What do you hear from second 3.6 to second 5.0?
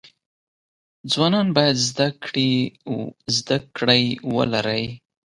کړی ولری